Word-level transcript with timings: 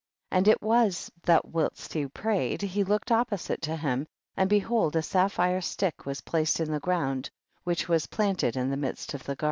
39. 0.31 0.37
And 0.39 0.47
it 0.47 0.61
was 0.63 1.11
that 1.21 1.45
whilst 1.49 1.93
he 1.93 2.07
prayed 2.07 2.63
he 2.63 2.83
looked 2.83 3.11
opposite 3.11 3.61
to 3.61 3.75
him, 3.75 4.07
and 4.35 4.49
behold 4.49 4.95
a 4.95 5.03
sapphire 5.03 5.61
stick 5.61 6.07
was 6.07 6.21
placed 6.21 6.59
in 6.59 6.71
the 6.71 6.79
ground, 6.79 7.29
which 7.65 7.87
was 7.87 8.07
planted 8.07 8.55
in 8.57 8.71
the 8.71 8.77
midst 8.77 9.13
of 9.13 9.23
the 9.25 9.35
garden. 9.35 9.39